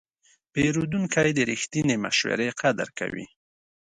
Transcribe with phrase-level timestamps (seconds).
[0.53, 3.25] پیرودونکی د رښتینې مشورې قدر کوي.